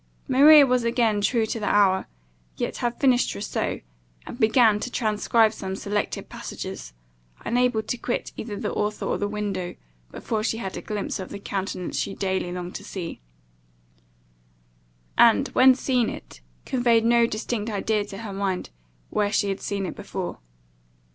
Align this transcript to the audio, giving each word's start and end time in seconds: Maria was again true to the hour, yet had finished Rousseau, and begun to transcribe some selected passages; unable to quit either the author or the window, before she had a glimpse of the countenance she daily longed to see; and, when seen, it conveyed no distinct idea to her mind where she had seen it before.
Maria 0.27 0.65
was 0.65 0.83
again 0.83 1.21
true 1.21 1.45
to 1.45 1.59
the 1.59 1.67
hour, 1.67 2.07
yet 2.57 2.77
had 2.77 2.99
finished 2.99 3.35
Rousseau, 3.35 3.81
and 4.25 4.39
begun 4.39 4.79
to 4.79 4.89
transcribe 4.89 5.53
some 5.53 5.75
selected 5.75 6.27
passages; 6.27 6.93
unable 7.45 7.83
to 7.83 7.97
quit 7.99 8.31
either 8.35 8.55
the 8.55 8.73
author 8.73 9.05
or 9.05 9.19
the 9.19 9.27
window, 9.27 9.75
before 10.11 10.41
she 10.41 10.57
had 10.57 10.75
a 10.75 10.81
glimpse 10.81 11.19
of 11.19 11.29
the 11.29 11.37
countenance 11.37 11.99
she 11.99 12.15
daily 12.15 12.51
longed 12.51 12.73
to 12.73 12.83
see; 12.83 13.21
and, 15.19 15.49
when 15.49 15.75
seen, 15.75 16.09
it 16.09 16.41
conveyed 16.65 17.05
no 17.05 17.27
distinct 17.27 17.69
idea 17.71 18.03
to 18.03 18.17
her 18.17 18.33
mind 18.33 18.71
where 19.11 19.31
she 19.31 19.49
had 19.49 19.61
seen 19.61 19.85
it 19.85 19.95
before. 19.95 20.39